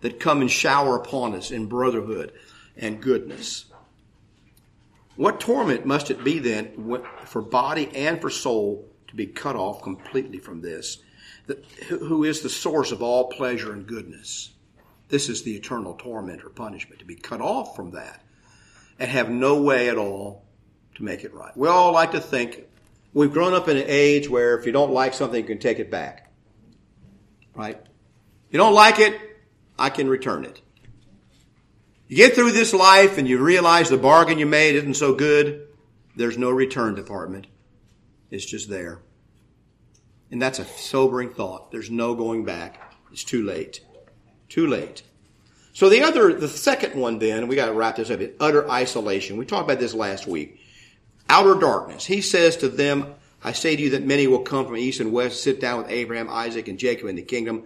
[0.00, 2.32] that come and shower upon us in brotherhood
[2.76, 3.66] and goodness.
[5.14, 9.82] What torment must it be then for body and for soul to be cut off
[9.82, 10.98] completely from this,
[11.86, 14.50] who is the source of all pleasure and goodness?
[15.08, 18.20] This is the eternal torment or punishment, to be cut off from that
[18.98, 20.44] and have no way at all
[20.96, 21.56] to make it right.
[21.56, 22.64] We all like to think
[23.12, 25.78] we've grown up in an age where if you don't like something, you can take
[25.78, 26.30] it back.
[27.54, 27.80] Right?
[28.50, 29.18] You don't like it,
[29.78, 30.60] I can return it.
[32.08, 35.66] You get through this life and you realize the bargain you made isn't so good,
[36.14, 37.46] there's no return department.
[38.30, 39.00] It's just there.
[40.30, 41.70] And that's a sobering thought.
[41.70, 42.94] There's no going back.
[43.12, 43.80] It's too late.
[44.48, 45.02] Too late.
[45.76, 48.66] So the other, the second one then, we got to wrap this up, is utter
[48.70, 49.36] isolation.
[49.36, 50.58] We talked about this last week.
[51.28, 52.06] Outer darkness.
[52.06, 53.12] He says to them,
[53.44, 55.90] I say to you that many will come from east and west, sit down with
[55.90, 57.64] Abraham, Isaac, and Jacob in the kingdom.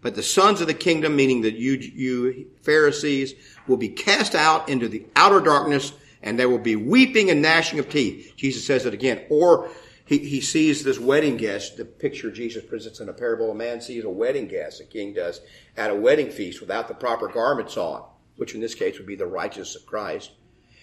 [0.00, 3.34] But the sons of the kingdom, meaning that you, you Pharisees,
[3.68, 7.78] will be cast out into the outer darkness, and there will be weeping and gnashing
[7.78, 8.32] of teeth.
[8.34, 9.24] Jesus says it again.
[9.30, 9.70] Or
[10.12, 13.50] he, he sees this wedding guest, the picture Jesus presents in a parable.
[13.50, 15.40] A man sees a wedding guest, a king does,
[15.74, 18.04] at a wedding feast without the proper garments on,
[18.36, 20.32] which in this case would be the righteousness of Christ.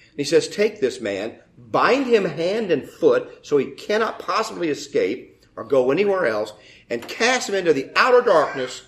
[0.10, 4.70] And he says, Take this man, bind him hand and foot so he cannot possibly
[4.70, 6.54] escape or go anywhere else,
[6.89, 8.88] and cast him into the outer darkness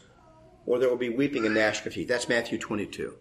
[0.66, 2.08] where there will be weeping and gnashing of teeth.
[2.08, 3.14] That's Matthew 22.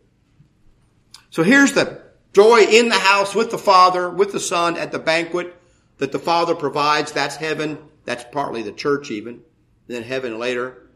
[1.28, 2.00] So here's the
[2.32, 5.59] joy in the house with the Father, with the Son at the banquet
[6.00, 7.12] that the Father provides.
[7.12, 7.78] That's heaven.
[8.04, 9.42] That's partly the church even.
[9.86, 10.88] Then heaven later.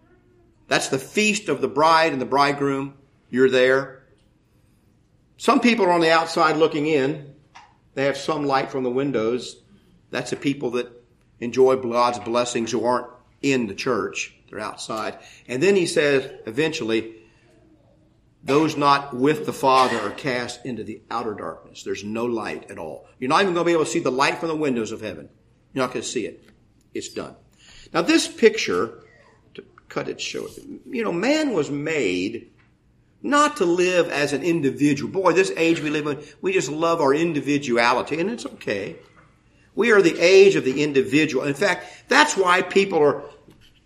[0.67, 2.95] That's the feast of the bride and the bridegroom.
[3.31, 4.03] You're there.
[5.37, 7.35] Some people are on the outside looking in.
[7.95, 9.61] They have some light from the windows.
[10.11, 10.91] That's the people that
[11.39, 13.09] enjoy God's blessings who aren't
[13.43, 14.35] in the church.
[14.49, 15.19] They're outside.
[15.47, 17.17] And then he says, eventually,
[18.45, 21.83] those not with the Father are cast into the outer darkness.
[21.83, 23.07] There's no light at all.
[23.19, 25.01] You're not even going to be able to see the light from the windows of
[25.01, 25.31] heaven.
[25.73, 26.45] You're not going to see it.
[26.93, 27.35] It's done.
[27.93, 29.03] Now this picture,
[29.55, 30.51] to cut it short,
[30.87, 32.51] you know, man was made
[33.23, 35.11] not to live as an individual.
[35.11, 38.97] Boy, this age we live in, we just love our individuality, and it's okay.
[39.75, 41.45] We are the age of the individual.
[41.45, 43.25] In fact, that's why people are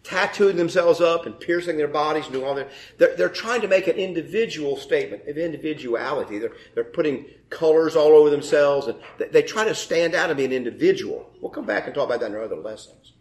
[0.04, 2.70] tattooing themselves up and piercing their bodies and doing all that.
[2.96, 6.38] They're, they're trying to make an individual statement of individuality.
[6.38, 10.36] They're, they're putting colors all over themselves and they, they try to stand out and
[10.36, 11.30] be an individual.
[11.40, 13.12] We'll come back and talk about that in our other lessons.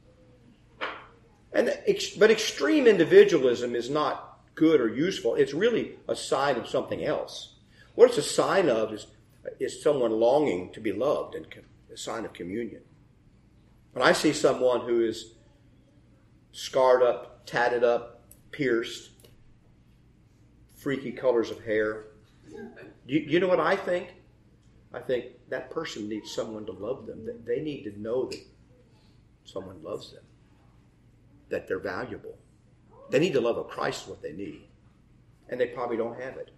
[1.52, 1.74] And,
[2.20, 5.36] but extreme individualism is not good or useful.
[5.36, 7.56] It's really a sign of something else.
[7.96, 9.08] What it's a sign of is,
[9.60, 11.48] is someone longing to be loved and
[11.92, 12.82] a sign of communion.
[13.94, 15.34] When I see someone who is
[16.52, 19.12] scarred up, tatted up, pierced,
[20.76, 22.06] freaky colors of hair.
[23.06, 24.14] You, you know what I think?
[24.94, 27.26] I think that person needs someone to love them.
[27.26, 28.40] That they need to know that
[29.44, 30.24] someone loves them,
[31.50, 32.38] that they're valuable.
[33.10, 34.62] They need to love of Christ what they need,
[35.50, 36.52] and they probably don't have it.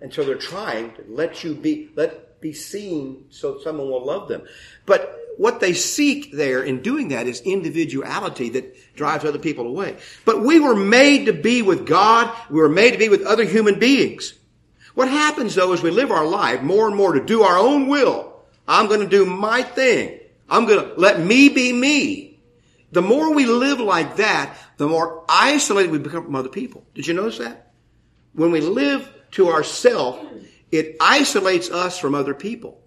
[0.00, 4.28] And so they're trying to let you be let be seen so someone will love
[4.28, 4.42] them.
[4.84, 9.96] But what they seek there in doing that is individuality that drives other people away.
[10.24, 12.34] But we were made to be with God.
[12.50, 14.34] We were made to be with other human beings.
[14.94, 17.88] What happens though is we live our life more and more to do our own
[17.88, 18.32] will.
[18.68, 20.20] I'm going to do my thing.
[20.48, 22.40] I'm going to let me be me.
[22.92, 26.84] The more we live like that, the more isolated we become from other people.
[26.94, 27.72] Did you notice that?
[28.34, 30.26] When we live to ourselves,
[30.70, 32.81] it isolates us from other people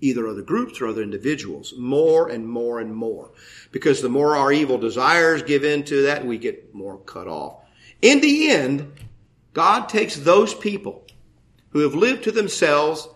[0.00, 3.32] either other groups or other individuals, more and more and more.
[3.72, 7.62] Because the more our evil desires give in to that, we get more cut off.
[8.02, 8.92] In the end,
[9.52, 11.06] God takes those people
[11.70, 13.08] who have lived to themselves,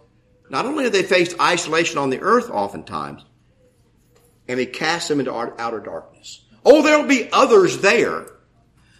[0.49, 3.25] not only have they faced isolation on the earth oftentimes,
[4.49, 6.45] and he casts them into outer darkness.
[6.64, 8.27] Oh, there'll be others there.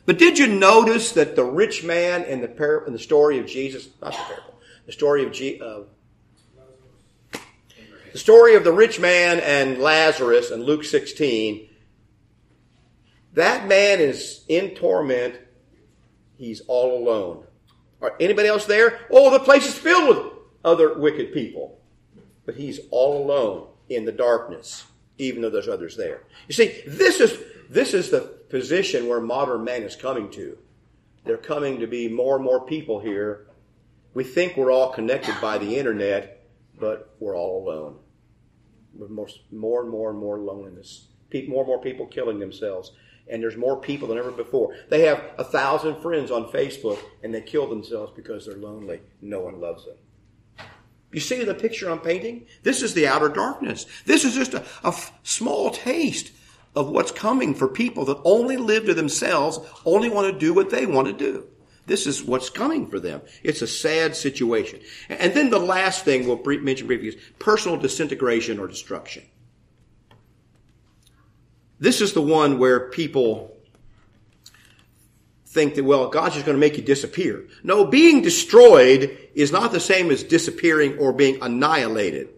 [0.07, 3.47] But did you notice that the rich man in the, par- in the story of
[3.47, 4.55] Jesus, not the parable,
[4.87, 5.81] the story of, G- uh,
[8.12, 11.68] the story of the rich man and Lazarus in Luke 16,
[13.35, 15.37] that man is in torment.
[16.37, 17.44] He's all alone.
[18.01, 19.00] Are anybody else there?
[19.11, 20.33] Oh, the place is filled with
[20.65, 21.79] other wicked people.
[22.46, 24.85] But he's all alone in the darkness,
[25.19, 26.23] even though there's others there.
[26.48, 27.38] You see, this is,
[27.69, 30.56] this is the position where modern man is coming to.
[31.25, 33.46] They're coming to be more and more people here.
[34.15, 36.40] We think we're all connected by the internet,
[36.81, 37.96] but we're all alone.
[38.96, 41.08] With more, more and more and more loneliness.
[41.33, 42.92] more and more people killing themselves.
[43.28, 44.74] And there's more people than ever before.
[44.88, 49.00] They have a thousand friends on Facebook and they kill themselves because they're lonely.
[49.22, 49.96] No one loves them.
[51.12, 52.46] You see the picture I'm painting?
[52.62, 53.87] This is the outer darkness.
[54.06, 54.64] This is just a,
[55.22, 56.33] small taste
[56.74, 60.70] of what's coming for people that only live to themselves, only want to do what
[60.70, 61.46] they want to do.
[61.91, 63.21] This is what's coming for them.
[63.43, 64.79] It's a sad situation.
[65.09, 69.25] And then the last thing we'll mention briefly is personal disintegration or destruction.
[71.81, 73.57] This is the one where people
[75.47, 77.49] think that, well, God's just going to make you disappear.
[77.65, 82.29] No, being destroyed is not the same as disappearing or being annihilated.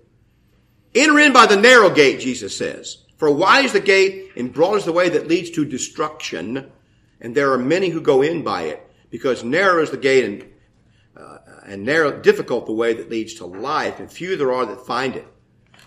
[0.94, 3.04] Enter in by the narrow gate, Jesus says.
[3.18, 6.72] For wide is the gate and broad is the way that leads to destruction,
[7.20, 10.44] and there are many who go in by it, because narrow is the gate and,
[11.16, 14.86] uh, and narrow, difficult the way that leads to life, and few there are that
[14.86, 15.26] find it.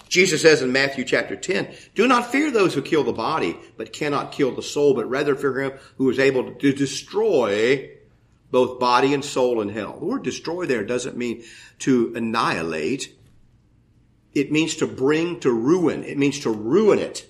[0.08, 3.92] Jesus says in Matthew chapter 10, do not fear those who kill the body, but
[3.92, 7.90] cannot kill the soul, but rather fear him who is able to destroy
[8.52, 9.98] both body and soul in hell.
[9.98, 11.44] The word destroy there doesn't mean
[11.80, 13.14] to annihilate.
[14.34, 16.04] It means to bring to ruin.
[16.04, 17.28] It means to ruin it.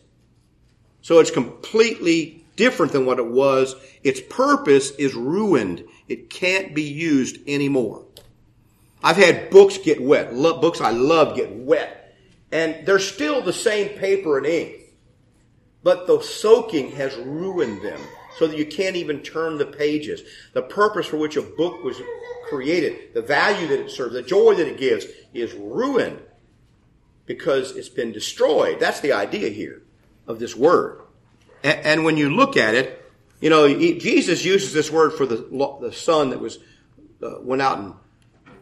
[1.02, 3.76] So it's completely different than what it was.
[4.04, 5.84] Its purpose is ruined.
[6.08, 8.06] It can't be used anymore.
[9.04, 10.34] I've had books get wet.
[10.34, 12.16] books I love get wet.
[12.52, 14.82] And they're still the same paper and ink.
[15.84, 18.00] But the soaking has ruined them
[18.38, 20.22] so that you can't even turn the pages.
[20.54, 22.02] The purpose for which a book was
[22.50, 26.20] created, the value that it serves, the joy that it gives is ruined
[27.26, 28.80] because it's been destroyed.
[28.80, 29.82] That's the idea here
[30.28, 31.02] of this word.
[31.66, 33.12] And, when you look at it,
[33.42, 35.38] you know, Jesus uses this word for the,
[35.82, 36.60] the son that was,
[37.24, 37.94] uh, went out and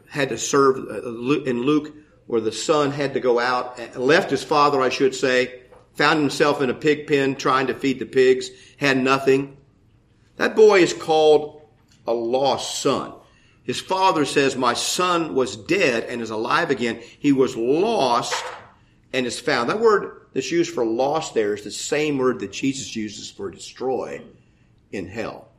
[0.09, 1.93] had to serve uh, in Luke,
[2.27, 5.63] where the son had to go out, left his father, I should say,
[5.95, 9.57] found himself in a pig pen trying to feed the pigs, had nothing.
[10.37, 11.61] That boy is called
[12.07, 13.13] a lost son.
[13.63, 17.01] His father says, My son was dead and is alive again.
[17.19, 18.33] He was lost
[19.13, 19.69] and is found.
[19.69, 23.49] That word that's used for lost there is the same word that Jesus uses for
[23.51, 24.21] destroy
[24.91, 25.49] in hell.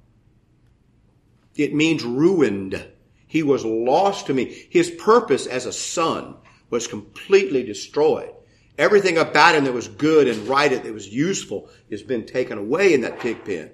[1.56, 2.84] It means ruined.
[3.26, 4.66] He was lost to me.
[4.70, 6.36] His purpose as a son
[6.70, 8.30] was completely destroyed.
[8.76, 12.92] Everything about him that was good and right, that was useful, has been taken away
[12.92, 13.70] in that pig pen.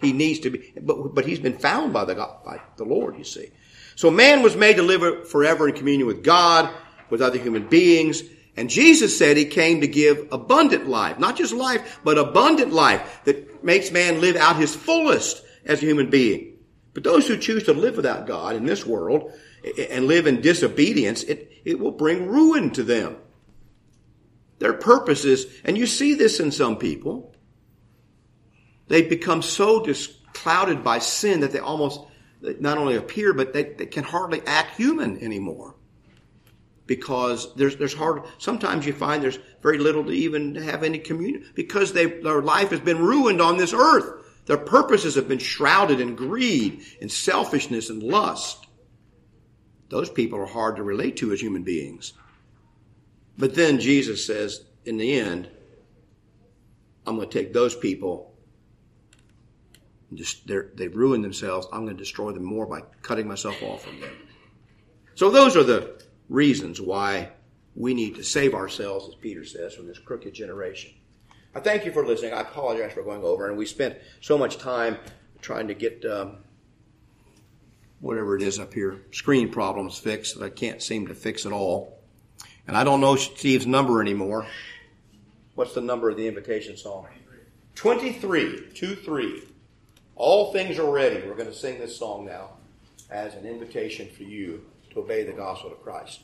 [0.00, 3.16] He needs to be, but, but he's been found by the, God, by the Lord,
[3.16, 3.50] you see.
[3.94, 6.72] So man was made to live forever in communion with God,
[7.10, 8.22] with other human beings.
[8.56, 13.20] And Jesus said he came to give abundant life, not just life, but abundant life
[13.24, 16.58] that makes man live out his fullest as a human being.
[16.92, 19.32] But those who choose to live without God in this world
[19.90, 23.16] and live in disobedience, it, it will bring ruin to them.
[24.58, 27.34] Their purposes, and you see this in some people,
[28.88, 29.86] they become so
[30.32, 32.00] clouded by sin that they almost
[32.42, 35.76] not only appear, but they, they can hardly act human anymore.
[36.90, 41.48] Because there's, there's hard, sometimes you find there's very little to even have any communion,
[41.54, 44.24] because they, their life has been ruined on this earth.
[44.46, 48.66] Their purposes have been shrouded in greed and selfishness and lust.
[49.88, 52.12] Those people are hard to relate to as human beings.
[53.38, 55.48] But then Jesus says, in the end,
[57.06, 58.34] I'm going to take those people
[60.10, 61.68] they've ruined themselves.
[61.72, 64.10] I'm going to destroy them more by cutting myself off from them.
[65.14, 67.28] So those are the reasons why
[67.76, 70.92] we need to save ourselves, as Peter says, from this crooked generation.
[71.54, 72.32] I thank you for listening.
[72.32, 74.96] I apologize for going over, and we spent so much time
[75.42, 76.36] trying to get um,
[78.00, 81.52] whatever it is up here, screen problems fixed that I can't seem to fix at
[81.52, 81.98] all.
[82.66, 84.46] And I don't know Steve's number anymore.
[85.56, 87.06] What's the number of the invitation song?
[87.74, 88.68] 23.
[88.74, 89.42] 2 3.
[90.14, 91.26] All things are ready.
[91.26, 92.50] We're going to sing this song now
[93.10, 96.20] as an invitation for you to obey the gospel of Christ.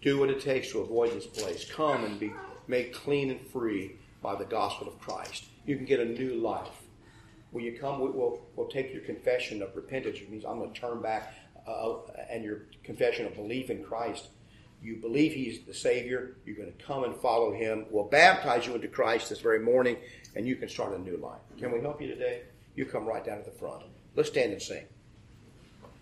[0.00, 1.70] Do what it takes to avoid this place.
[1.70, 2.32] Come and be
[2.66, 5.44] made clean and free by the gospel of Christ.
[5.66, 6.82] You can get a new life.
[7.52, 8.00] Will you come?
[8.00, 11.34] We'll, we'll take your confession of repentance, which means I'm going to turn back,
[11.66, 11.96] uh,
[12.30, 14.28] and your confession of belief in Christ.
[14.82, 16.36] You believe He's the Savior.
[16.44, 17.86] You're going to come and follow Him.
[17.90, 19.96] We'll baptize you into Christ this very morning,
[20.34, 21.40] and you can start a new life.
[21.58, 22.42] Can we help you today?
[22.74, 23.82] you come right down to the front.
[24.14, 24.84] Let's stand and sing.